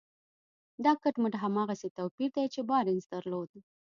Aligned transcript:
دا 0.85 0.93
کټ 1.01 1.15
مټ 1.21 1.33
هماغسې 1.43 1.87
توپير 1.97 2.29
دی 2.37 2.45
چې 2.53 2.61
بارنس 2.69 3.03
درلود. 3.13 3.49